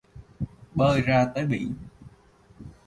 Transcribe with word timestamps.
Bơi 0.75 1.01
ra 1.01 1.25
tới 1.35 1.45
biển 1.45 1.73